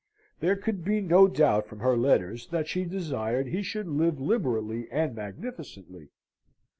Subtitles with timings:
[0.39, 4.87] There could be no doubt from her letters that she desired he should live liberally
[4.91, 6.09] and magnificently.